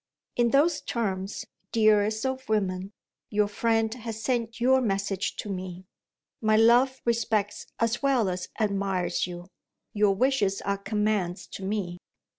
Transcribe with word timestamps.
In 0.35 0.49
those 0.49 0.81
terms, 0.81 1.45
dearest 1.71 2.25
of 2.25 2.49
women, 2.49 2.91
your 3.29 3.47
friend 3.47 3.93
has 3.93 4.19
sent 4.23 4.59
your 4.59 4.81
message 4.81 5.35
to 5.35 5.47
me. 5.49 5.85
My 6.41 6.57
love 6.57 7.01
respects 7.05 7.67
as 7.79 8.01
well 8.01 8.27
as 8.27 8.49
admires 8.59 9.27
you; 9.27 9.45
your 9.93 10.15
wishes 10.15 10.59
are 10.63 10.79
commands 10.79 11.45
to 11.49 11.63
me. 11.63 11.99